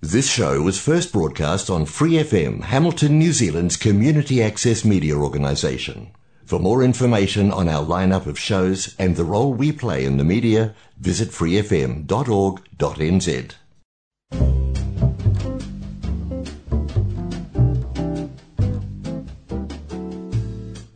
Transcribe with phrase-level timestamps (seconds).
[0.00, 6.12] This show was first broadcast on Free FM, Hamilton, New Zealand's community access media organisation.
[6.44, 10.22] For more information on our lineup of shows and the role we play in the
[10.22, 12.06] media, visit freefm.org.nz.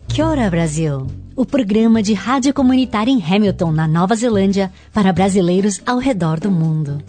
[0.09, 1.09] Kia ora, Brasil!
[1.35, 6.53] O programa de rádio comunitária em Hamilton, na Nova Zelândia, para brasileiros ao redor do
[6.53, 7.03] mundo.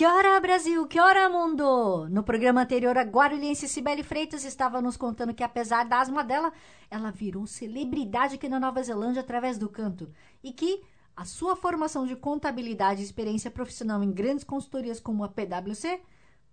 [0.00, 0.86] Que hora, Brasil?
[0.86, 2.08] Que hora, mundo?
[2.08, 6.54] No programa anterior, a guarulhense Cibele Freitas estava nos contando que, apesar da asma dela,
[6.90, 10.10] ela virou celebridade aqui na Nova Zelândia através do canto.
[10.42, 10.82] E que
[11.14, 16.00] a sua formação de contabilidade e experiência profissional em grandes consultorias como a PwC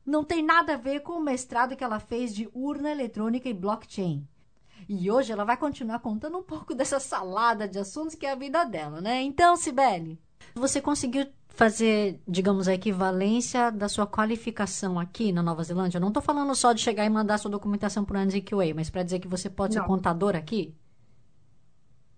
[0.06, 3.54] não tem nada a ver com o mestrado que ela fez de urna eletrônica e
[3.54, 4.28] blockchain.
[4.90, 8.36] E hoje ela vai continuar contando um pouco dessa salada de assuntos que é a
[8.36, 9.22] vida dela, né?
[9.22, 10.20] Então, Sibeli,
[10.54, 11.26] você conseguiu
[11.58, 15.98] fazer, digamos, a equivalência da sua qualificação aqui na Nova Zelândia?
[15.98, 18.92] Eu não estou falando só de chegar e mandar sua documentação para o NZQA, mas
[18.92, 19.82] para dizer que você pode não.
[19.82, 20.76] ser contador aqui?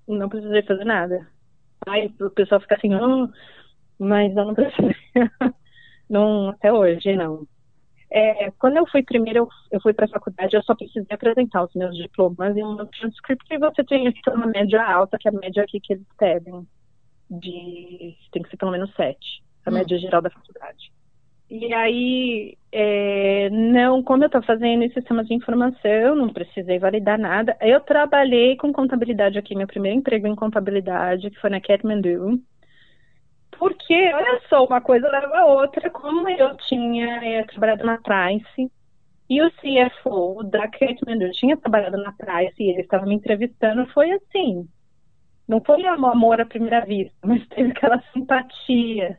[0.06, 1.26] Não precisei fazer nada.
[1.88, 3.30] Aí o pessoal fica assim, oh,
[3.98, 4.96] mas eu não precisei.
[6.10, 7.48] não, até hoje, não.
[8.12, 11.64] É, quando eu fui primeiro, eu, eu fui para a faculdade, eu só precisei apresentar
[11.64, 15.30] os meus diplomas e um transcript e você tem que ter uma média alta, que
[15.30, 16.68] é a média aqui que eles pedem.
[17.30, 19.74] De, tem que ser pelo menos sete, a hum.
[19.74, 20.92] média geral da faculdade.
[21.50, 27.18] E aí, é, não, como eu estou fazendo em sistemas de informação, não precisei validar
[27.18, 27.58] nada.
[27.60, 32.40] Eu trabalhei com contabilidade aqui, meu primeiro emprego em contabilidade, que foi na Kathmandu.
[33.58, 35.90] Porque, olha só, uma coisa leva a outra.
[35.90, 38.72] Como eu tinha é, trabalhado na Price
[39.28, 44.12] e o CFO da Kathmandu tinha trabalhado na Price e ele estava me entrevistando, foi
[44.12, 44.68] assim.
[45.50, 49.18] Não foi amor à primeira vista, mas teve aquela simpatia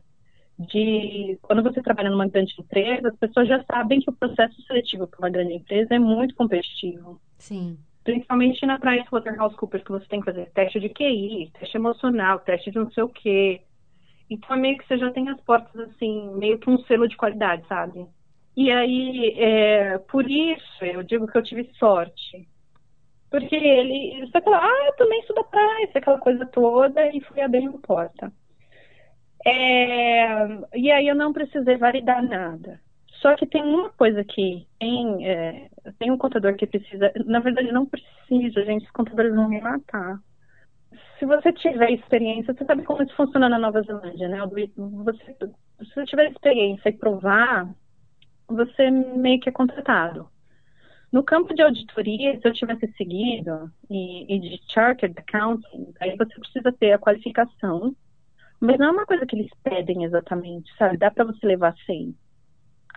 [0.56, 5.09] de quando você trabalha numa grande empresa, as pessoas já sabem que o processo seletivo
[5.09, 7.20] para uma grande empresa é muito competitivo.
[7.37, 7.77] Sim.
[8.04, 12.78] Principalmente na PricewaterhouseCoopers, que você tem que fazer teste de QI, teste emocional, teste de
[12.78, 13.62] não sei o quê.
[14.31, 17.16] Então, é meio que você já tem as portas, assim, meio que um selo de
[17.16, 18.06] qualidade, sabe?
[18.56, 22.49] E aí, é, por isso, eu digo que eu tive sorte.
[23.30, 27.41] Porque ele, você fala, ah, eu também sou da praia, aquela coisa toda, e fui
[27.41, 28.32] abrindo porta.
[29.46, 32.80] É, e aí eu não precisei validar nada.
[33.22, 35.68] Só que tem uma coisa que tem, é,
[35.98, 40.18] tem um contador que precisa, na verdade não precisa, gente, os contadores vão me matar
[41.20, 44.38] se você tiver experiência, você sabe como isso funciona na Nova Zelândia, né?
[45.04, 45.36] Você,
[45.78, 47.68] se você tiver experiência e provar,
[48.48, 50.28] você meio que é contratado.
[51.12, 56.38] No campo de auditoria, se eu tivesse seguido, e, e de Chartered Accounting, aí você
[56.38, 57.94] precisa ter a qualificação,
[58.60, 60.98] mas não é uma coisa que eles pedem exatamente, sabe?
[60.98, 62.15] Dá para você levar sem.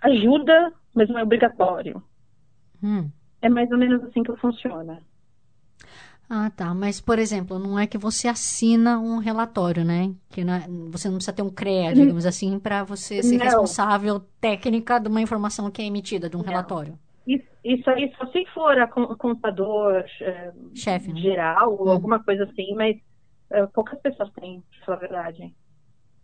[0.02, 2.04] Ajuda, mas não é obrigatório.
[2.84, 3.10] Hum.
[3.42, 5.02] É mais ou menos assim que funciona.
[6.30, 6.74] Ah, tá.
[6.74, 10.14] Mas, por exemplo, não é que você assina um relatório, né?
[10.30, 11.94] Que não é, você não precisa ter um CREA, uhum.
[11.94, 13.46] digamos assim, para você ser não.
[13.46, 16.48] responsável técnica de uma informação que é emitida, de um não.
[16.48, 16.98] relatório.
[17.26, 21.20] Isso, isso aí só se for a contador é, Chefe, né?
[21.22, 21.92] geral ou hum.
[21.92, 22.98] alguma coisa assim, mas
[23.50, 25.56] é, poucas pessoas têm, pra falar a verdade.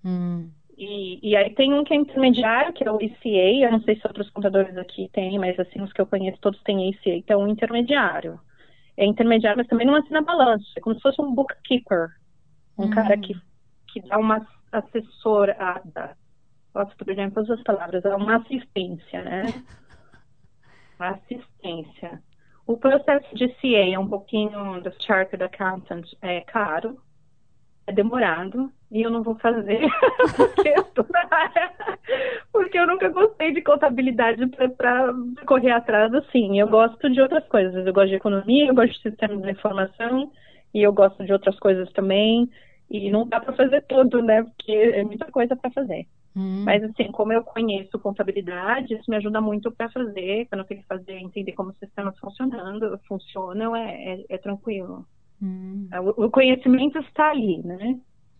[0.03, 0.49] Hum.
[0.77, 3.95] E, e, aí tem um que é intermediário, que é o ECA, eu não sei
[3.97, 7.41] se outros contadores aqui têm, mas assim, os que eu conheço todos têm ECA, então
[7.41, 8.39] é um intermediário
[8.99, 10.67] é intermediário, mas também não assina balanço.
[10.75, 12.09] É como se fosse um bookkeeper.
[12.77, 12.89] Um uhum.
[12.89, 13.33] cara que,
[13.87, 16.17] que dá uma assessorada.
[16.73, 18.03] Posso em todas as palavras.
[18.03, 19.43] É uma assistência, né?
[20.99, 22.21] assistência.
[22.67, 27.01] O processo de CA é um pouquinho do Chartered Accountant é caro,
[27.87, 29.81] é demorado, e eu não vou fazer
[30.37, 31.71] porque eu tô na área.
[32.51, 34.45] Porque eu nunca gostei de contabilidade
[34.77, 35.13] para
[35.45, 36.59] correr atrás assim.
[36.59, 37.85] Eu gosto de outras coisas.
[37.85, 40.31] Eu gosto de economia, eu gosto de sistemas de informação
[40.73, 42.49] e eu gosto de outras coisas também.
[42.89, 44.43] E não dá para fazer tudo, né?
[44.43, 46.07] Porque é muita coisa para fazer.
[46.35, 46.63] Hum.
[46.63, 50.45] Mas assim, como eu conheço contabilidade, isso me ajuda muito para fazer.
[50.47, 55.05] Quando eu tenho que fazer, entender como o sistema funcionando, funcionam, é, é, é tranquilo.
[55.41, 55.87] Hum.
[56.15, 57.97] O, o conhecimento está ali, né?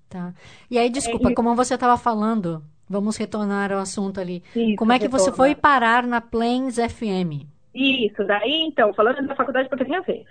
[0.09, 0.33] Tá.
[0.69, 4.43] E aí, desculpa, é, como você estava falando, vamos retornar ao assunto ali.
[4.55, 5.25] Isso, como é que retorna.
[5.25, 7.45] você foi parar na Plains FM?
[7.73, 10.25] Isso, daí então, falando da faculdade porque tem a ver.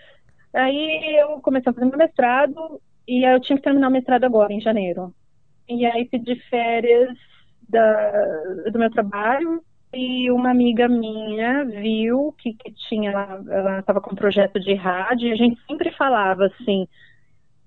[0.53, 4.53] Aí eu comecei a fazer meu mestrado e eu tinha que terminar o mestrado agora,
[4.53, 5.15] em janeiro.
[5.69, 7.17] E aí pedi férias
[7.69, 8.13] da,
[8.73, 9.63] do meu trabalho
[9.93, 15.29] e uma amiga minha viu que, que tinha, ela estava com um projeto de rádio
[15.29, 16.87] e a gente sempre falava assim,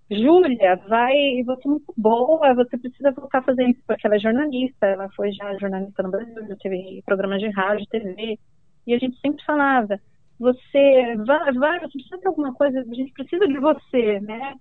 [0.10, 4.20] Júlia, vai, você é muito boa, você precisa voltar a fazer isso, porque ela é
[4.20, 8.38] jornalista, ela foi já jornalista no Brasil, já teve programas de rádio, TV,
[8.86, 10.00] e a gente sempre falava,
[10.38, 14.56] você vai, vai, você precisa de alguma coisa, a gente precisa de você, né?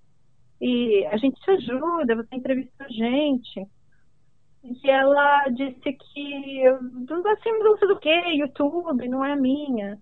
[0.61, 3.67] E a gente te ajuda, você entrevista a gente.
[4.63, 7.49] E ela disse que, assim,
[7.79, 9.99] sei do que, YouTube, não é minha.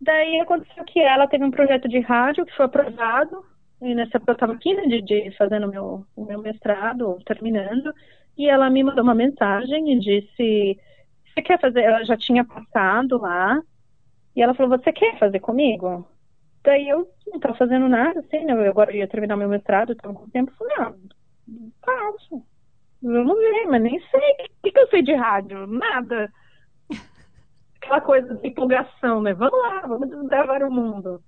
[0.00, 3.44] Daí aconteceu que ela teve um projeto de rádio que foi aprovado,
[3.80, 7.94] e nessa época eu estava aqui, né, de, de fazendo meu, o meu mestrado, terminando,
[8.36, 10.80] e ela me mandou uma mensagem e disse,
[11.32, 13.62] você quer fazer, ela já tinha passado lá,
[14.34, 16.06] e ela falou, você quer fazer comigo?
[16.64, 20.12] Daí eu não estava fazendo nada, assim, né, eu agora ia terminar meu mestrado, estava
[20.14, 20.94] com tempo, falei, ah,
[21.84, 22.44] faço.
[23.04, 23.36] Vamos
[23.68, 24.32] mas nem sei.
[24.32, 25.66] O que, que eu sei de rádio?
[25.66, 26.32] Nada.
[27.76, 29.34] Aquela coisa de empolgação, né?
[29.34, 31.22] Vamos lá, vamos desbravar o mundo.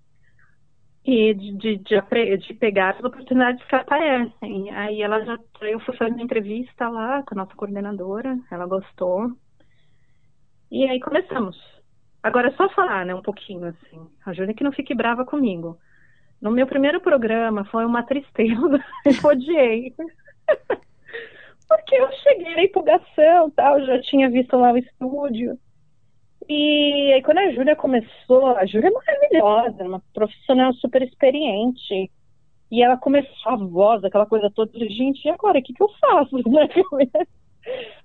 [1.04, 4.70] E de, de, de, de pegar as oportunidades que aparecem.
[4.74, 5.38] Aí ela já.
[5.60, 9.30] Eu fui fazer uma entrevista lá com a nossa coordenadora, ela gostou.
[10.70, 11.56] E aí começamos.
[12.22, 14.08] Agora é só falar, né, um pouquinho, assim.
[14.24, 15.78] A Júlia que não fique brava comigo.
[16.40, 18.82] No meu primeiro programa foi uma tristeza.
[19.04, 19.94] Eu odiei.
[21.68, 25.58] Porque eu cheguei na empolgação, tal, já tinha visto lá o estúdio.
[26.48, 32.10] E aí quando a Júlia começou, a Júlia é maravilhosa, uma profissional super experiente.
[32.70, 35.88] E ela começou a voz, aquela coisa toda, gente, e agora, o que, que eu
[36.00, 36.36] faço?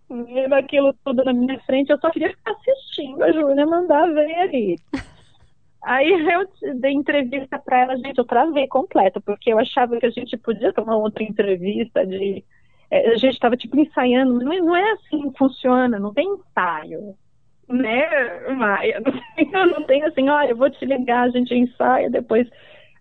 [0.09, 4.35] Vendo aquilo tudo na minha frente, eu só queria ficar assistindo a Júlia mandar ver
[4.35, 4.79] ali.
[5.83, 10.11] Aí eu dei entrevista para ela, gente, eu travei completa, porque eu achava que a
[10.11, 12.43] gente podia tomar outra entrevista de
[12.91, 17.15] a gente estava tipo ensaiando, não é, não é assim que funciona, não tem ensaio,
[17.67, 18.99] né, Maia?
[18.99, 22.47] Não tem, não tem assim, olha, eu vou te ligar, a gente ensaia, depois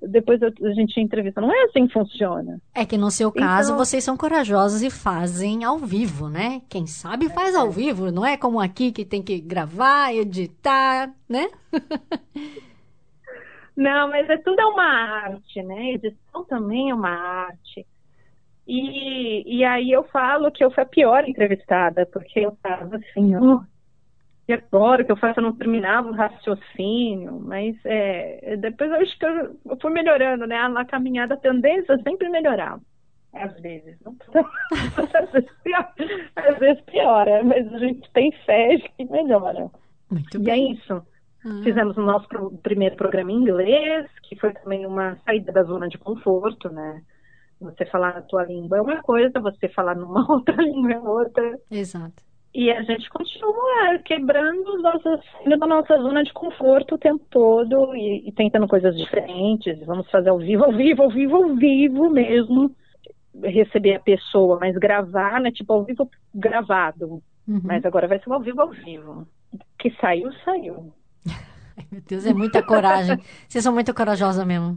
[0.03, 1.41] depois a gente entrevista.
[1.41, 2.61] Não é assim que funciona.
[2.75, 3.85] É que no seu caso então...
[3.85, 6.63] vocês são corajosos e fazem ao vivo, né?
[6.69, 7.59] Quem sabe faz é.
[7.59, 11.49] ao vivo, não é como aqui que tem que gravar, editar, né?
[13.77, 15.93] não, mas é tudo é uma arte, né?
[15.93, 17.87] Edição também é uma arte.
[18.73, 23.35] E, e aí eu falo que eu fui a pior entrevistada, porque eu tava assim,
[23.35, 23.61] oh,
[24.47, 25.41] e agora que eu faço?
[25.41, 30.47] Eu não terminava o raciocínio, mas é, depois eu acho que eu, eu fui melhorando,
[30.47, 30.69] né?
[30.69, 32.79] Na caminhada a tendência sempre melhorar.
[33.33, 35.93] Às vezes, não às vezes, pior,
[36.37, 39.69] às vezes piora, mas a gente tem fé de que melhora.
[40.09, 40.69] Muito e é bem.
[40.69, 40.95] é isso.
[41.45, 41.61] Ah.
[41.65, 42.29] Fizemos o nosso
[42.63, 47.03] primeiro programa em inglês, que foi também uma saída da zona de conforto, né?
[47.61, 51.59] Você falar na tua língua é uma coisa, você falar numa outra língua é outra.
[51.71, 52.23] Exato.
[52.53, 58.29] E a gente continua quebrando nossas, da nossa zona de conforto o tempo todo e,
[58.29, 59.79] e, tentando coisas diferentes.
[59.87, 62.75] Vamos fazer ao vivo, ao vivo, ao vivo, ao vivo mesmo.
[63.41, 65.53] Receber a pessoa, mas gravar, né?
[65.53, 67.23] Tipo, ao vivo gravado.
[67.47, 67.61] Uhum.
[67.63, 69.29] Mas agora vai ser ao vivo, ao vivo.
[69.79, 70.93] Que saiu, saiu.
[71.77, 73.17] Ai, meu Deus, é muita coragem.
[73.49, 74.77] Vocês são muito corajosas mesmo.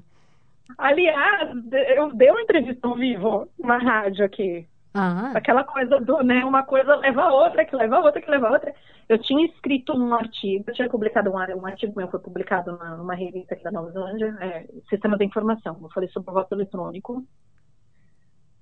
[0.78, 1.50] Aliás,
[1.96, 4.68] eu dei uma entrevista ao vivo na rádio aqui.
[4.94, 5.32] Ah.
[5.34, 6.46] Aquela coisa do, né?
[6.46, 8.74] Uma coisa leva a outra, que leva a outra, que leva a outra.
[9.10, 12.98] Eu tinha escrito um artigo, eu tinha publicado um, um artigo meu, foi publicado numa,
[12.98, 15.78] numa revista aqui da Nova Zelândia, é, Sistema da Informação.
[15.82, 17.26] Eu falei sobre o voto eletrônico.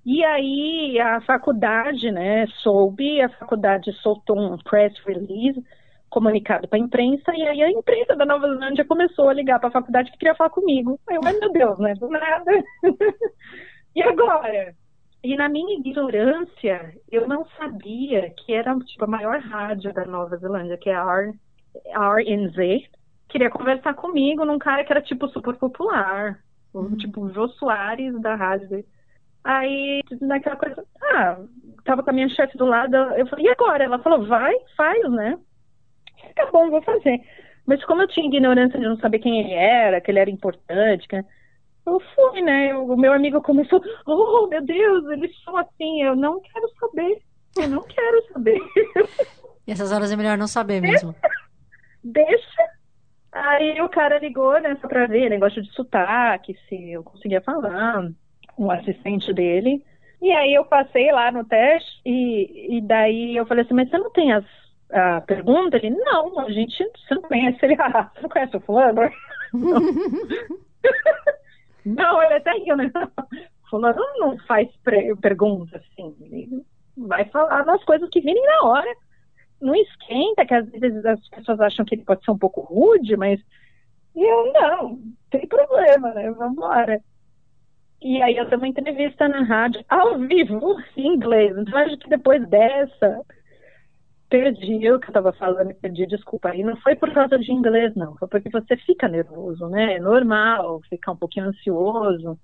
[0.06, 5.62] E aí a faculdade, né, soube, a faculdade soltou um press release
[6.12, 9.70] comunicado para a imprensa, e aí a imprensa da Nova Zelândia começou a ligar para
[9.70, 11.00] a faculdade que queria falar comigo.
[11.10, 11.94] Aí eu, ai meu Deus, né?
[11.96, 12.52] Do nada.
[13.96, 14.76] e agora?
[15.24, 20.36] E na minha ignorância, eu não sabia que era tipo, a maior rádio da Nova
[20.36, 21.34] Zelândia, que é a R,
[21.96, 22.90] RNZ,
[23.30, 26.40] queria conversar comigo num cara que era tipo super popular,
[26.74, 26.98] uhum.
[26.98, 28.84] tipo o Jô Soares da rádio.
[29.44, 31.38] Aí, naquela coisa, ah,
[31.86, 33.84] tava com a minha chefe do lado, eu falei, e agora?
[33.84, 35.40] Ela falou, vai, faz, né?
[36.34, 37.22] Tá bom, vou fazer.
[37.66, 41.08] Mas como eu tinha ignorância de não saber quem ele era, que ele era importante,
[41.08, 41.16] que...
[41.16, 42.76] eu fui, né?
[42.76, 47.22] O meu amigo começou, oh, meu Deus, eles são assim, eu não quero saber,
[47.58, 48.60] eu não quero saber.
[49.68, 51.16] E essas horas é melhor não saber mesmo.
[52.04, 52.64] Deixa.
[53.32, 58.12] Aí o cara ligou, né, só pra ver, negócio de sotaque, se eu conseguia falar,
[58.58, 59.84] o assistente dele.
[60.22, 63.98] E aí eu passei lá no teste e, e daí eu falei assim, mas você
[63.98, 64.46] não tem as
[64.92, 68.62] a pergunta, ele, não, a gente, você não conhece ele, ah, você não conhece o
[68.62, 69.02] fulano?
[71.86, 72.92] Não, ele até riu, né?
[73.70, 74.70] Fulano não faz
[75.22, 76.64] pergunta, assim, ele
[76.96, 78.96] vai falar das coisas que virem na hora.
[79.62, 83.16] Não esquenta, que às vezes as pessoas acham que ele pode ser um pouco rude,
[83.16, 83.40] mas
[84.16, 86.30] eu não, tem problema, né?
[86.32, 87.02] Vamos embora.
[88.02, 91.56] E aí eu dei uma entrevista na rádio, ao vivo, em inglês.
[91.58, 93.22] Então acho que depois dessa,
[94.32, 96.50] perdi o que eu estava falando, perdi, desculpa.
[96.50, 98.16] aí não foi por causa de inglês, não.
[98.16, 99.96] Foi porque você fica nervoso, né?
[99.96, 102.40] É normal ficar um pouquinho ansioso.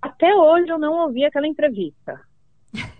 [0.00, 2.18] Até hoje eu não ouvi aquela entrevista.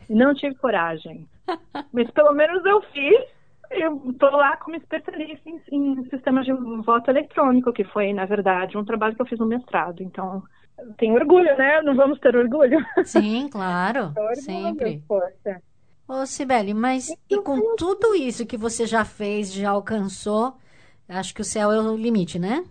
[0.08, 1.26] Não tive coragem.
[1.92, 3.40] Mas pelo menos eu fiz.
[3.70, 8.76] Eu estou lá como especialista em, em sistemas de voto eletrônico, que foi, na verdade,
[8.76, 10.02] um trabalho que eu fiz no mestrado.
[10.02, 10.42] Então,
[10.98, 11.80] tenho orgulho, né?
[11.80, 12.84] Não vamos ter orgulho?
[13.04, 14.06] Sim, claro.
[14.06, 15.02] orgulho, sempre.
[15.06, 15.62] Força.
[16.12, 20.56] Ô, Sibeli, mas e com tudo isso que você já fez, já alcançou,
[21.08, 22.64] acho que o céu é o limite, né?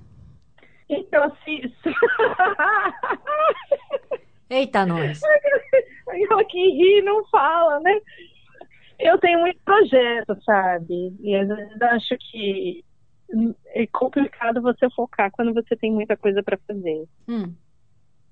[0.89, 1.73] Então, se.
[4.49, 5.21] Eita, nós!
[6.29, 7.97] Eu aqui ri não fala, né?
[8.99, 11.15] Eu tenho muito projeto, sabe?
[11.21, 12.83] E às vezes acho que
[13.67, 17.05] é complicado você focar quando você tem muita coisa para fazer.
[17.25, 17.53] Hum.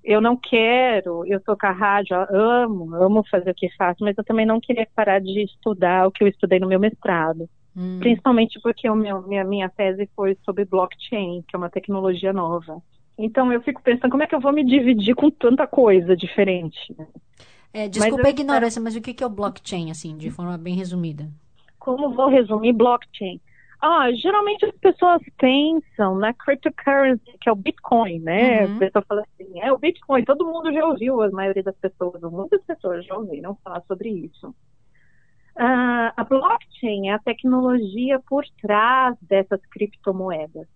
[0.07, 4.23] Eu não quero, eu tocar rádio, eu amo, amo fazer o que faço, mas eu
[4.23, 7.49] também não queria parar de estudar o que eu estudei no meu mestrado.
[7.75, 7.99] Hum.
[7.99, 12.81] Principalmente porque o meu, minha, minha tese foi sobre blockchain, que é uma tecnologia nova.
[13.17, 16.95] Então eu fico pensando como é que eu vou me dividir com tanta coisa diferente.
[16.97, 17.05] Né?
[17.73, 20.73] É, desculpa mas a ignorância, mas o que é o blockchain, assim, de forma bem
[20.73, 21.29] resumida?
[21.77, 23.41] Como vou resumir blockchain?
[23.79, 28.65] Ah, geralmente as pessoas pensam na cryptocurrency, que é o Bitcoin, né?
[28.65, 28.75] Uhum.
[28.75, 32.19] A pessoa fala assim, é o Bitcoin, todo mundo já ouviu, a maioria das pessoas,
[32.21, 34.47] muitas pessoas já ouviram falar sobre isso.
[35.57, 40.67] Uh, a blockchain é a tecnologia por trás dessas criptomoedas,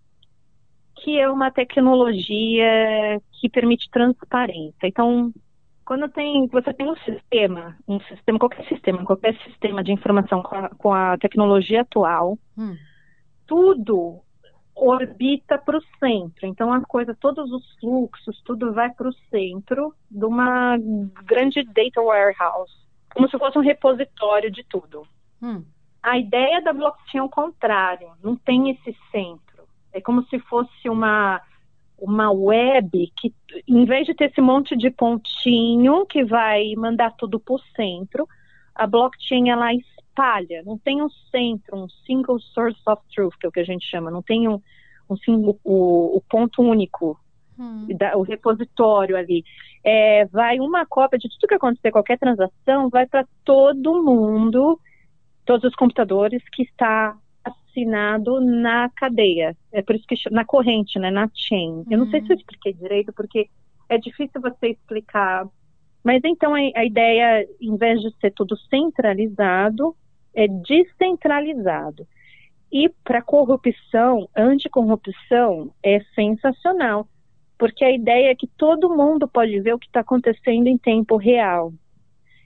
[0.98, 4.88] que é uma tecnologia que permite transparência.
[4.88, 5.34] Então,
[5.86, 10.56] quando tem, você tem um sistema, um sistema, qualquer sistema, qualquer sistema de informação com
[10.56, 12.76] a, com a tecnologia atual, hum.
[13.52, 14.22] Tudo
[14.74, 16.48] orbita para o centro.
[16.48, 20.78] Então a coisa, todos os fluxos, tudo vai para o centro de uma
[21.26, 22.74] grande data warehouse,
[23.14, 25.06] como se fosse um repositório de tudo.
[25.42, 25.66] Hum.
[26.02, 29.66] A ideia da blockchain é o contrário, não tem esse centro.
[29.92, 31.42] É como se fosse uma
[32.00, 33.32] uma web que,
[33.68, 38.28] em vez de ter esse monte de pontinho que vai mandar tudo para o centro,
[38.74, 39.72] a blockchain ela
[40.12, 43.66] espalha, não tem um centro, um single source of truth, que é o que a
[43.66, 44.62] gente chama, não tem um,
[45.10, 47.18] um single, o, o ponto único,
[47.58, 47.88] hum.
[47.98, 49.44] da, o repositório ali.
[49.84, 54.80] É, vai uma cópia de tudo que acontecer, qualquer transação, vai para todo mundo,
[55.46, 59.56] todos os computadores que está assinado na cadeia.
[59.72, 61.84] É por isso que na corrente, né, na chain.
[61.90, 62.40] Eu não sei se eu uhum.
[62.40, 63.50] expliquei direito, porque
[63.90, 65.48] é difícil você explicar.
[66.04, 69.96] Mas então a, a ideia, em vez de ser tudo centralizado,
[70.34, 72.08] é descentralizado.
[72.72, 77.08] E para corrupção, anticorrupção, é sensacional,
[77.58, 81.18] porque a ideia é que todo mundo pode ver o que está acontecendo em tempo
[81.18, 81.74] real.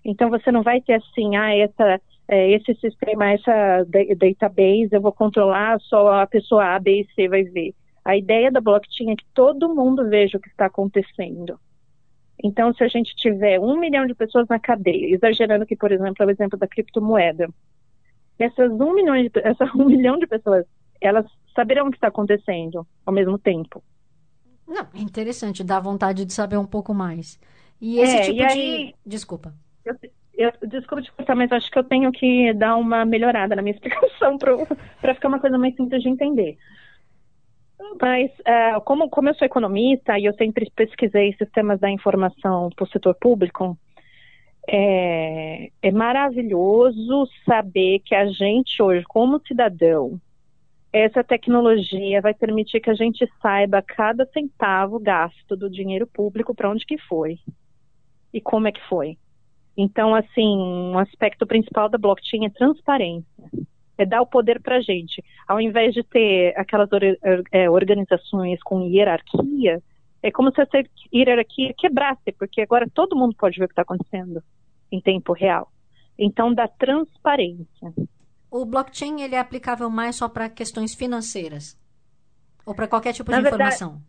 [0.04, 3.86] Então você não vai ter assim, ah, essa é, esse sistema, essa
[4.18, 7.74] database, eu vou controlar, só a pessoa A, B e C vai ver.
[8.04, 11.60] A ideia da blockchain é que todo mundo veja o que está acontecendo.
[12.44, 16.16] Então, se a gente tiver um milhão de pessoas na cadeia, exagerando aqui, por exemplo,
[16.20, 17.48] é o exemplo da criptomoeda,
[18.40, 20.66] essas um milhão de, essa um milhão de pessoas,
[21.00, 21.26] elas
[21.56, 23.84] saberão o que está acontecendo ao mesmo tempo.
[24.68, 27.40] Não, é interessante, dá vontade de saber um pouco mais.
[27.80, 28.96] E esse é, tipo e aí, de.
[29.06, 29.54] Desculpa.
[29.86, 29.96] Eu,
[30.34, 33.74] eu, desculpa te cortar, mas acho que eu tenho que dar uma melhorada na minha
[33.76, 36.58] explicação para ficar uma coisa mais simples de entender.
[38.02, 42.84] Mas, uh, como, como eu sou economista e eu sempre pesquisei sistemas da informação para
[42.84, 43.78] o setor público,
[44.68, 50.20] é, é maravilhoso saber que a gente hoje, como cidadão,
[50.92, 56.70] essa tecnologia vai permitir que a gente saiba cada centavo gasto do dinheiro público para
[56.70, 57.38] onde que foi
[58.34, 59.18] e como é que foi.
[59.78, 63.26] Então, assim, um aspecto principal da blockchain é transparência.
[63.98, 65.24] É dar o poder para a gente.
[65.48, 66.90] Ao invés de ter aquelas
[67.52, 69.82] é, organizações com hierarquia,
[70.28, 70.82] é como se essa
[71.14, 74.42] hierarquia quebrasse, porque agora todo mundo pode ver o que está acontecendo
[74.92, 75.72] em tempo real.
[76.18, 77.94] Então, dá transparência.
[78.50, 81.78] O blockchain ele é aplicável mais só para questões financeiras?
[82.66, 84.02] Ou para qualquer tipo de verdade, informação?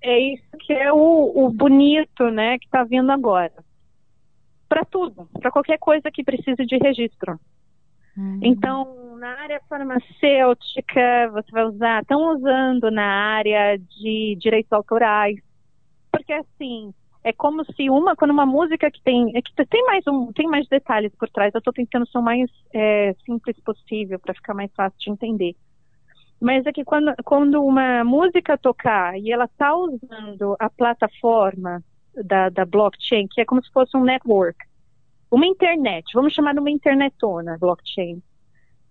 [0.00, 3.52] É isso que é o, o bonito, né, que está vindo agora
[4.72, 7.38] para tudo, para qualquer coisa que precise de registro.
[8.16, 8.40] Uhum.
[8.42, 15.36] Então, na área farmacêutica, você vai usar, estão usando na área de direitos autorais,
[16.12, 16.92] porque assim,
[17.24, 20.46] é como se uma, quando uma música que tem, é que tem mais um, tem
[20.46, 21.54] mais detalhes por trás.
[21.54, 25.56] Eu estou tentando ser o mais é, simples possível para ficar mais fácil de entender.
[26.40, 31.82] Mas é que quando, quando uma música tocar e ela está usando a plataforma
[32.24, 34.58] da, da blockchain, que é como se fosse um network.
[35.30, 38.20] Uma internet, vamos chamar de uma internetona, blockchain.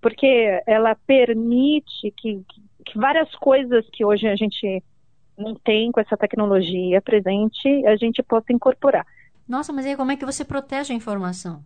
[0.02, 2.42] Porque ela permite que,
[2.86, 4.82] que várias coisas que hoje a gente
[5.42, 9.06] não tem com essa tecnologia presente, a gente possa incorporar.
[9.48, 11.64] Nossa, mas aí como é que você protege a informação?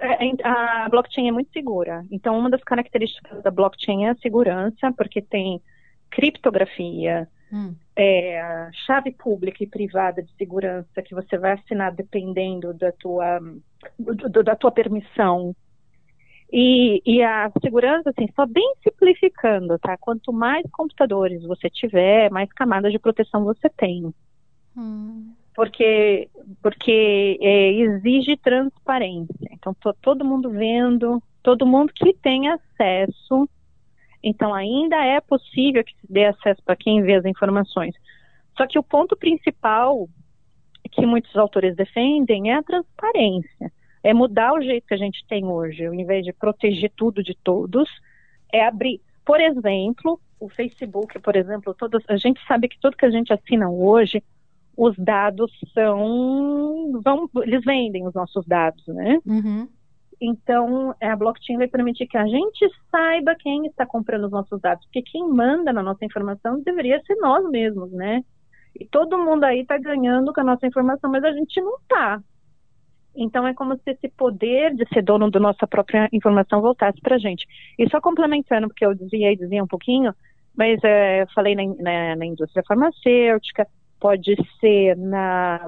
[0.00, 2.04] É, a blockchain é muito segura.
[2.10, 5.60] Então, uma das características da blockchain é a segurança, porque tem
[6.10, 7.74] criptografia, hum.
[7.94, 13.40] é, chave pública e privada de segurança que você vai assinar dependendo da tua,
[14.42, 15.54] da tua permissão.
[16.52, 19.96] E, e, a segurança, assim, só bem simplificando, tá?
[19.96, 24.12] Quanto mais computadores você tiver, mais camadas de proteção você tem.
[24.76, 25.32] Hum.
[25.54, 26.28] Porque,
[26.62, 29.48] porque é, exige transparência.
[29.50, 33.48] Então, tô, todo mundo vendo, todo mundo que tem acesso.
[34.22, 37.94] Então, ainda é possível que se dê acesso para quem vê as informações.
[38.58, 40.06] Só que o ponto principal
[40.90, 45.44] que muitos autores defendem é a transparência é mudar o jeito que a gente tem
[45.46, 47.88] hoje, ao invés de proteger tudo de todos,
[48.52, 49.00] é abrir.
[49.24, 53.32] Por exemplo, o Facebook, por exemplo, todos, a gente sabe que tudo que a gente
[53.32, 54.22] assina hoje,
[54.76, 57.00] os dados são.
[57.04, 59.20] Vão, eles vendem os nossos dados, né?
[59.24, 59.68] Uhum.
[60.20, 64.84] Então, a blockchain vai permitir que a gente saiba quem está comprando os nossos dados,
[64.86, 68.24] porque quem manda na nossa informação deveria ser nós mesmos, né?
[68.78, 72.22] E todo mundo aí está ganhando com a nossa informação, mas a gente não está.
[73.14, 77.16] Então é como se esse poder de ser dono da nossa própria informação voltasse para
[77.16, 77.46] a gente.
[77.78, 80.14] E só complementando, porque eu dizia e dizia um pouquinho,
[80.56, 83.66] mas é, falei na, na, na, indústria farmacêutica,
[84.00, 85.60] pode ser na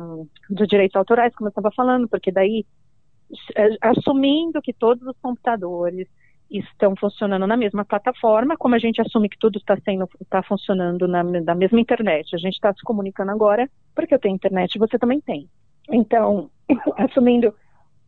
[0.49, 2.65] dos direitos autorais, como eu estava falando, porque daí
[3.57, 6.09] é, assumindo que todos os computadores
[6.51, 11.09] estão funcionando na mesma plataforma, como a gente assume que tudo está sendo está funcionando
[11.09, 12.35] na, na mesma internet.
[12.35, 15.49] A gente está se comunicando agora porque eu tenho internet e você também tem.
[15.91, 16.51] Então,
[16.97, 17.55] assumindo,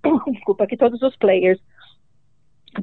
[0.32, 1.60] desculpa, que todos os players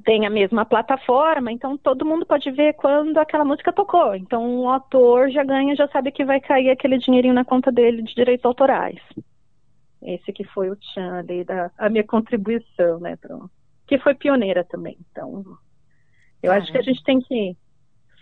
[0.03, 4.15] têm a mesma plataforma, então todo mundo pode ver quando aquela música tocou.
[4.15, 8.01] Então o autor já ganha, já sabe que vai cair aquele dinheirinho na conta dele
[8.01, 8.99] de direitos autorais.
[10.01, 13.49] Esse que foi o Tchan ali, da, a minha contribuição, né, pro,
[13.87, 14.97] que foi pioneira também.
[15.11, 15.43] Então,
[16.41, 17.55] eu ah, acho que a gente tem que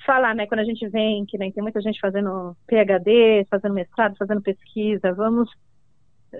[0.05, 4.15] falar, né, quando a gente vem, que nem tem muita gente fazendo PhD, fazendo mestrado,
[4.17, 5.49] fazendo pesquisa, vamos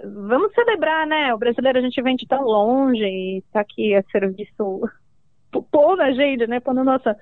[0.04, 1.34] vamos celebrar, né?
[1.34, 4.90] O brasileiro a gente vem de tão longe e está aqui a serviço,
[5.72, 6.60] pôr na gente, né?
[6.60, 7.18] Pondo a nossa,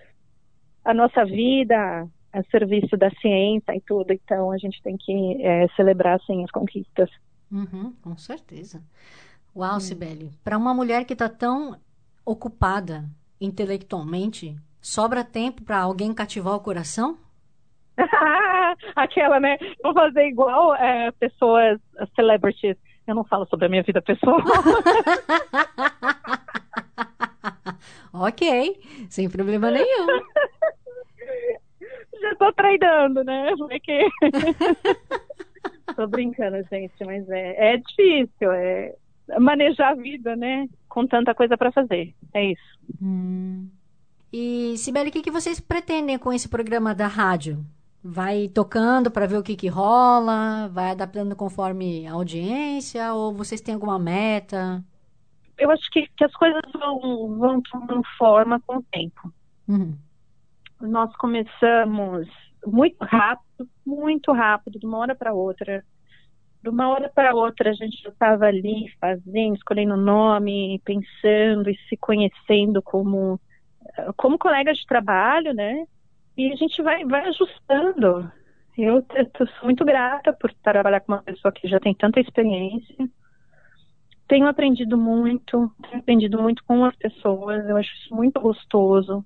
[0.85, 4.13] a nossa vida a serviço da ciência e tudo.
[4.13, 7.09] Então a gente tem que é, celebrar, assim, as conquistas.
[7.51, 8.81] Uhum, com certeza.
[9.55, 9.79] Uau, hum.
[9.79, 11.77] Sibeli, para uma mulher que está tão
[12.25, 13.05] ocupada
[13.41, 17.17] intelectualmente, sobra tempo para alguém cativar o coração?
[18.95, 19.57] Aquela, né?
[19.83, 21.79] Vou fazer igual é, pessoas,
[22.15, 22.77] celebrities.
[23.07, 24.39] Eu não falo sobre a minha vida pessoal.
[28.13, 30.07] ok, sem problema nenhum.
[32.21, 33.49] Já tô treinando, né?
[33.69, 34.07] É que...
[35.95, 38.93] tô brincando, gente, mas é, é difícil, é
[39.39, 40.67] manejar a vida, né?
[40.87, 42.13] Com tanta coisa para fazer.
[42.33, 42.79] É isso.
[43.01, 43.69] Hum.
[44.31, 47.65] E, Sibeli, o que, que vocês pretendem com esse programa da rádio?
[48.03, 53.61] Vai tocando para ver o que, que rola, vai adaptando conforme a audiência, ou vocês
[53.61, 54.83] têm alguma meta?
[55.57, 59.33] Eu acho que, que as coisas vão, vão tomando forma com o tempo.
[59.67, 59.97] Uhum.
[60.81, 62.27] Nós começamos
[62.65, 65.83] muito rápido, muito rápido, de uma hora para outra.
[66.63, 71.77] De uma hora para outra a gente já estava ali fazendo, escolhendo nome, pensando e
[71.87, 73.39] se conhecendo como
[74.15, 75.85] como colegas de trabalho, né?
[76.39, 78.31] E a gente vai, vai ajustando.
[78.77, 82.95] Eu, eu sou muito grata por trabalhar com uma pessoa que já tem tanta experiência.
[84.25, 87.67] Tenho aprendido muito, tenho aprendido muito com as pessoas.
[87.67, 89.25] Eu acho isso muito gostoso.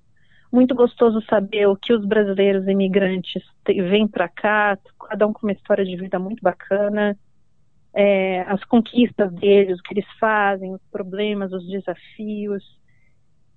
[0.50, 4.76] Muito gostoso saber o que os brasileiros imigrantes vêm para cá,
[5.08, 7.16] cada um com uma história de vida muito bacana.
[7.94, 12.64] É, as conquistas deles, o que eles fazem, os problemas, os desafios.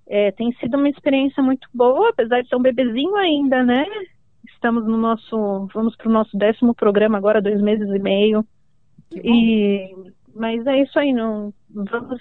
[0.08, 3.84] É, tem sido uma experiência muito boa, apesar de ser um bebezinho ainda, né?
[4.46, 8.44] Estamos no nosso, vamos para o nosso décimo programa agora, dois meses e meio.
[9.14, 9.94] E,
[10.34, 12.20] mas é isso aí, não vamos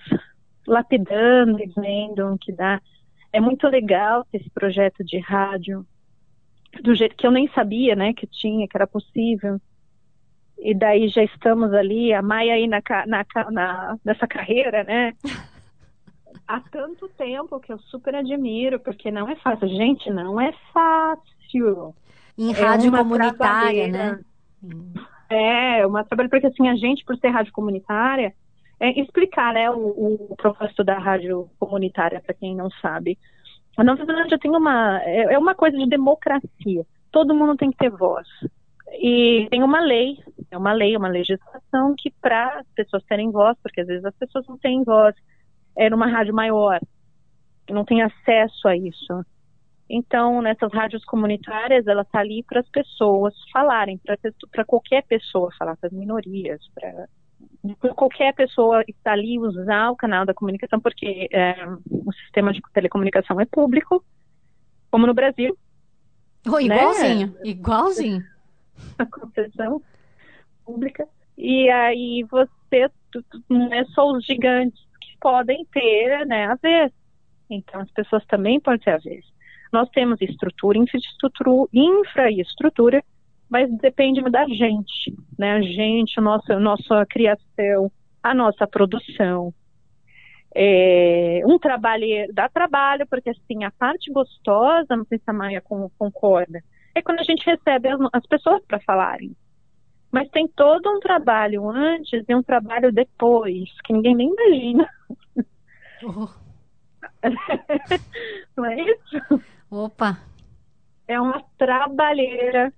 [0.67, 2.82] lapidando e vendo o que dá.
[3.32, 5.86] É muito legal ter esse projeto de rádio,
[6.84, 9.62] do jeito que eu nem sabia, né, que tinha, que era possível.
[10.60, 15.13] E daí já estamos ali, a Maia aí na, na, na nessa carreira, né?
[16.48, 19.68] há tanto tempo que eu super admiro, porque não é fácil.
[19.68, 21.94] Gente, não é fácil.
[22.38, 24.20] Em é rádio comunitária, né?
[25.30, 28.34] É, uma trabalho porque assim, a gente, por ser rádio comunitária,
[28.80, 33.18] é explicar, né, o, o propósito da rádio comunitária, para quem não sabe.
[33.76, 36.86] A Nova Zelândia tem uma, é, é uma coisa de democracia.
[37.12, 38.28] Todo mundo tem que ter voz.
[38.94, 40.18] E tem uma lei,
[40.50, 44.16] é uma lei, uma legislação que para as pessoas terem voz, porque às vezes as
[44.16, 45.16] pessoas não têm voz,
[45.78, 46.80] é numa rádio maior,
[47.70, 49.26] não tem acesso a isso.
[49.90, 54.00] Então, nessas rádios comunitárias, ela está ali para as pessoas falarem,
[54.52, 57.08] para qualquer pessoa falar, para as minorias, para
[57.94, 61.56] qualquer pessoa está ali usar o canal da comunicação, porque é,
[61.90, 64.04] o sistema de telecomunicação é público,
[64.92, 65.58] como no Brasil.
[66.46, 67.40] Oh, igualzinho, né?
[67.44, 68.24] igualzinho.
[68.98, 69.82] A concessão
[70.66, 71.08] pública.
[71.38, 72.90] E aí você
[73.50, 74.87] não é só os gigantes que
[75.19, 76.91] podem ter né, a vez.
[77.49, 79.25] Então as pessoas também podem ter a vez.
[79.71, 83.03] Nós temos estrutura, infraestrutura, infraestrutura
[83.49, 85.53] mas depende da gente, né?
[85.53, 89.53] A gente, a nossa, nossa criação, a nossa produção.
[90.53, 95.62] É, um trabalho dá trabalho, porque assim, a parte gostosa, não sei se a Maia
[95.97, 96.62] concorda,
[96.95, 99.36] é quando a gente recebe as, as pessoas para falarem.
[100.17, 104.89] Mas tem todo um trabalho antes e um trabalho depois, que ninguém nem imagina.
[106.03, 106.27] Oh.
[108.58, 109.43] não é isso?
[109.69, 110.17] Opa!
[111.08, 112.73] É uma trabalheira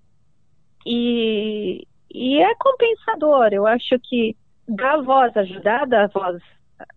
[0.85, 3.53] e, e é compensador.
[3.53, 4.35] Eu acho que
[4.67, 6.43] dar voz, ajudar a dar voz,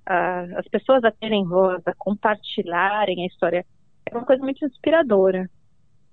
[0.05, 3.65] a, as pessoas a terem voz, a compartilharem a história,
[4.07, 5.49] é uma coisa muito inspiradora.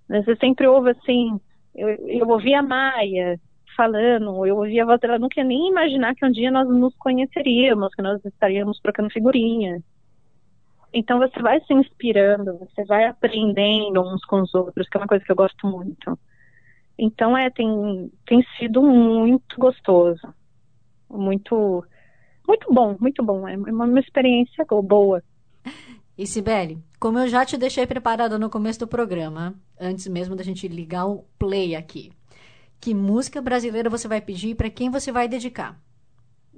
[0.08, 1.42] Você sempre ouve assim,
[1.74, 3.40] eu, eu ouvi a Maia
[3.80, 7.96] falando, eu ouvi a voz dela, quer nem imaginar que um dia nós nos conheceríamos,
[7.96, 9.82] que nós estaríamos trocando figurinha.
[10.94, 15.08] Então você vai se inspirando, você vai aprendendo uns com os outros, que é uma
[15.08, 16.20] coisa que eu gosto muito.
[16.98, 20.28] Então é tem tem sido muito gostoso,
[21.10, 21.86] muito
[22.46, 23.48] muito bom, muito bom.
[23.48, 25.24] É uma experiência boa.
[26.18, 30.44] E Sibeli, como eu já te deixei preparada no começo do programa, antes mesmo da
[30.44, 32.12] gente ligar o play aqui,
[32.80, 35.78] que música brasileira você vai pedir e para quem você vai dedicar?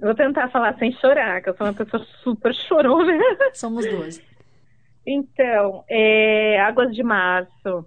[0.00, 3.12] Vou tentar falar sem chorar, que eu sou uma pessoa super chorona.
[3.54, 4.20] Somos duas.
[5.06, 7.86] Então, é Águas de Março.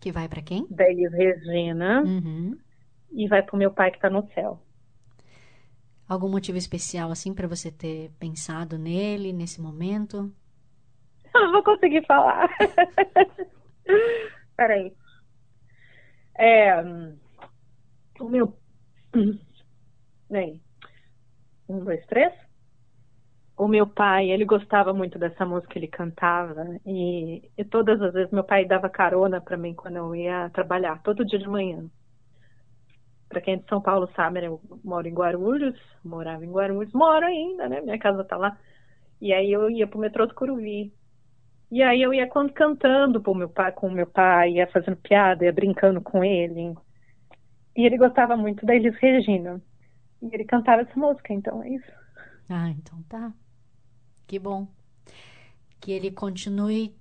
[0.00, 0.66] Que vai para quem?
[0.70, 2.02] Da Elis Regina.
[2.02, 2.56] Uhum.
[3.12, 4.60] E vai pro meu pai que tá no céu.
[6.08, 10.32] Algum motivo especial, assim, para você ter pensado nele nesse momento?
[11.34, 12.48] Eu não vou conseguir falar.
[14.56, 14.92] Peraí.
[16.38, 16.82] É.
[18.22, 18.56] O meu.
[20.30, 20.60] Vem.
[21.68, 22.32] Um, dois, três
[23.56, 28.32] o meu pai, ele gostava muito dessa música, ele cantava e, e todas as vezes
[28.32, 31.84] meu pai dava carona para mim quando eu ia trabalhar, todo dia de manhã.
[33.28, 36.92] Para quem é de São Paulo sabe, né, eu moro em Guarulhos, morava em Guarulhos,
[36.92, 37.80] moro ainda, né?
[37.80, 38.58] Minha casa tá lá.
[39.20, 40.92] E aí eu ia pro metrô do Curuvi.
[41.70, 45.52] E aí eu ia cantando pro meu pai, com meu pai, ia fazendo piada, ia
[45.52, 46.74] brincando com ele.
[47.76, 49.60] E ele gostava muito da Elis Regina.
[50.20, 51.92] E ele cantava essa música, então é isso.
[52.48, 53.32] Ah, então tá.
[54.26, 54.68] Que bom.
[55.80, 56.94] Que ele continue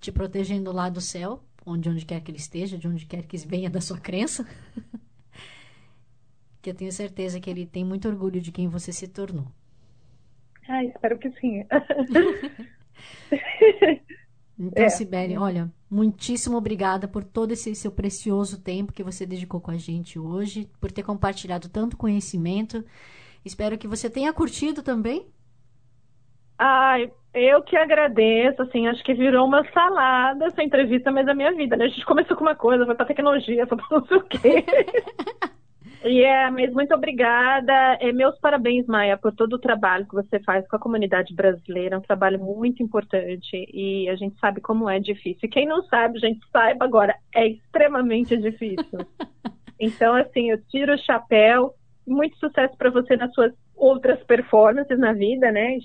[0.00, 3.36] te protegendo lá do céu, onde onde quer que ele esteja, de onde quer que
[3.38, 4.46] venha da sua crença.
[6.62, 9.46] que eu tenho certeza que ele tem muito orgulho de quem você se tornou.
[10.68, 11.64] Ah, espero que sim.
[14.58, 14.88] então, é.
[14.88, 19.76] Sibeli, olha, muitíssimo obrigada por todo esse seu precioso tempo que você dedicou com a
[19.76, 22.84] gente hoje, por ter compartilhado tanto conhecimento.
[23.44, 25.26] Espero que você tenha curtido também
[26.58, 31.52] Ai, eu que agradeço, assim, acho que virou uma salada essa entrevista, mas a minha
[31.54, 31.84] vida, né?
[31.84, 34.64] A gente começou com uma coisa, foi pra tecnologia, foi pra não sei o quê.
[36.04, 37.72] E é, mas muito obrigada.
[38.00, 41.96] É, meus parabéns, Maia, por todo o trabalho que você faz com a comunidade brasileira.
[41.96, 45.48] É um trabalho muito importante e a gente sabe como é difícil.
[45.48, 49.00] Quem não sabe, gente, saiba agora, é extremamente difícil.
[49.78, 51.74] Então, assim, eu tiro o chapéu.
[52.06, 55.78] Muito sucesso para você nas suas outras performances na vida, né?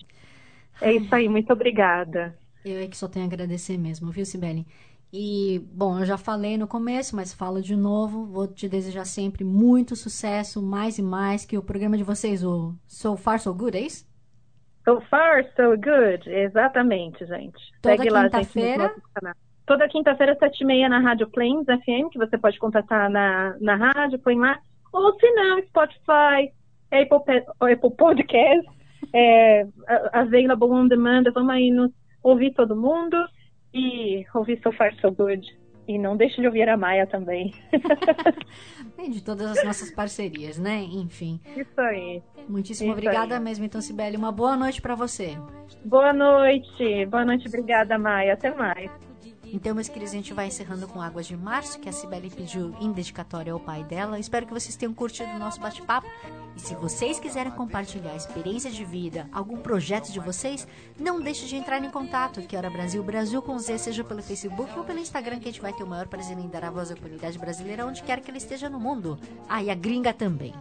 [0.82, 2.36] É isso aí, muito obrigada.
[2.64, 4.66] Eu é que só tenho a agradecer mesmo, viu, Sibeli?
[5.16, 8.26] E, bom, eu já falei no começo, mas falo de novo.
[8.26, 12.74] Vou te desejar sempre muito sucesso, mais e mais, que o programa de vocês, o
[12.88, 14.12] So Far So Good, é isso?
[14.84, 17.60] So Far So Good, exatamente, gente.
[17.80, 18.96] Toda Segue lá, quinta-feira.
[19.68, 23.76] Toda quinta-feira, sete e meia, na Rádio Plains FM, que você pode contatar na, na
[23.76, 24.58] rádio, põe lá.
[24.92, 26.52] Ou se não, Spotify,
[26.92, 28.68] Apple, Apple Podcast
[29.14, 29.68] é,
[30.12, 33.16] available on demand, vamos aí no, ouvir todo mundo
[33.74, 35.64] e ouvir So Far So Good.
[35.86, 37.54] E não deixe de ouvir a Maia também.
[38.98, 40.82] e de todas as nossas parcerias, né?
[40.82, 41.42] Enfim.
[41.58, 42.24] Isso aí.
[42.48, 43.44] Muitíssimo Isso obrigada aí.
[43.44, 44.16] mesmo, então, Sibeli.
[44.16, 45.38] Uma boa noite para você.
[45.84, 47.06] Boa noite.
[47.08, 48.34] Boa noite, obrigada, Maia.
[48.34, 48.90] Até mais.
[49.54, 52.76] Então, meus queridos, a gente vai encerrando com Águas de Março, que a Cibele pediu
[52.82, 54.18] em dedicatória ao pai dela.
[54.18, 56.08] Espero que vocês tenham curtido o nosso bate-papo.
[56.56, 60.68] E se vocês quiserem compartilhar experiência de vida, algum projeto de vocês,
[61.00, 62.42] não deixe de entrar em contato.
[62.42, 65.62] Que Hora Brasil, Brasil com Z, seja pelo Facebook ou pelo Instagram, que a gente
[65.62, 68.32] vai ter o maior prazer em dar a voz à comunidade brasileira onde quer que
[68.32, 69.20] ela esteja no mundo.
[69.48, 70.56] Ah, e a gringa também.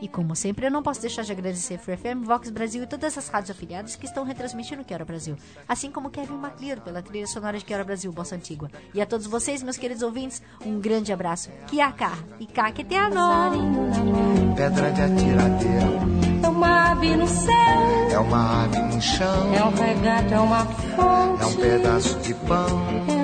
[0.00, 3.16] E como sempre, eu não posso deixar de agradecer Free FM, Vox Brasil e todas
[3.18, 5.36] as rádios afiliadas que estão retransmitindo Quero Brasil.
[5.68, 8.70] Assim como Kevin MacLeod pela trilha sonora de Quero Brasil, Bossa Antigua.
[8.94, 11.50] E a todos vocês, meus queridos ouvintes, um grande abraço.
[11.66, 13.50] Kiaka e Kaketeano.
[14.56, 16.20] Pedra de atiradeira.
[16.42, 18.10] É uma ave no céu.
[18.10, 19.54] É uma ave no chão.
[19.54, 21.42] É um regato, é uma fonte.
[21.42, 22.66] É um pedaço de pão.
[23.08, 23.19] É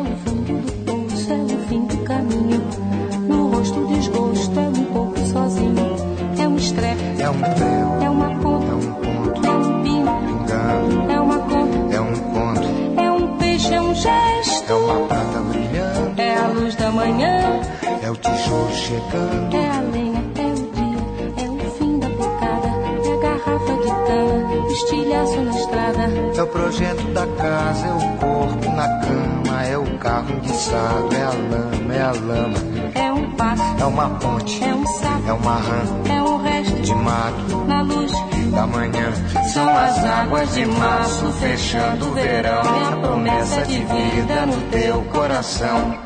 [18.86, 22.68] chegando, é a lenha, é o dia, é o fim da picada,
[23.04, 26.02] é a garrafa de cana, o estilhaço na estrada,
[26.36, 31.22] é o projeto da casa, é o corpo na cama, é o carro enguiçado, é
[31.22, 32.58] a lama, é a lama,
[32.94, 36.82] é um passo, é uma ponte, é um sapo, é uma rã, é um resto
[36.82, 38.12] de mato na luz
[38.52, 39.12] da manhã.
[39.52, 45.02] São as águas de março fechando o verão, é a promessa de vida no teu
[45.10, 46.05] coração.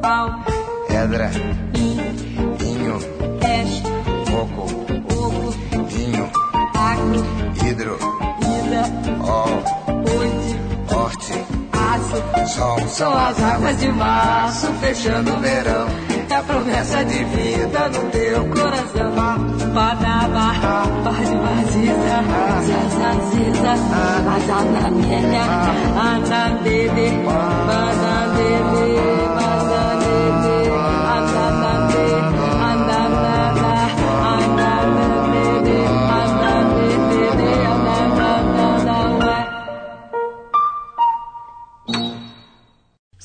[0.00, 0.30] Pau.
[0.88, 1.30] Pedra.
[1.74, 2.98] Inho.
[3.40, 3.82] Peixe.
[4.30, 4.64] Coco.
[5.14, 5.50] Ovo.
[5.88, 6.30] Vinho.
[6.74, 7.68] Acre.
[7.68, 7.98] Hidro.
[8.40, 8.84] Ida.
[9.22, 9.44] Ó.
[10.18, 10.52] Oite.
[10.94, 11.44] Horte.
[11.72, 12.18] Aço.
[12.54, 12.78] Sol.
[12.88, 15.86] São as águas de março fechando o verão.
[16.30, 19.10] É a promessa de vida no teu coração.
[19.74, 20.52] Badaba,
[21.04, 22.18] paz vaziza,
[22.68, 23.72] zazaziza,
[24.36, 25.44] azanamenya,
[25.98, 29.19] anandede, banandede,